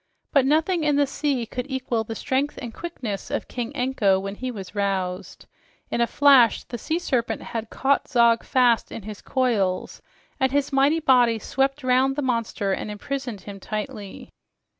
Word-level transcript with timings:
But 0.33 0.47
nothing 0.47 0.83
in 0.83 0.95
the 0.95 1.05
sea 1.05 1.45
could 1.45 1.69
equal 1.69 2.03
the 2.03 2.15
strength 2.15 2.57
and 2.59 2.73
quickness 2.73 3.29
of 3.29 3.47
King 3.47 3.71
Anko 3.75 4.19
when 4.19 4.33
he 4.33 4.49
was 4.49 4.73
roused. 4.73 5.45
In 5.91 6.01
a 6.01 6.07
flash 6.07 6.63
the 6.63 6.79
sea 6.79 6.97
serpent 6.97 7.43
had 7.43 7.69
caught 7.69 8.07
Zog 8.07 8.41
fast 8.43 8.91
in 8.91 9.03
his 9.03 9.21
coils, 9.21 10.01
and 10.39 10.51
his 10.51 10.73
mighty 10.73 11.01
body 11.01 11.37
swept 11.37 11.83
round 11.83 12.15
the 12.15 12.23
monster 12.23 12.71
and 12.73 12.89
imprisoned 12.89 13.41
him 13.41 13.59
tightly. 13.59 14.31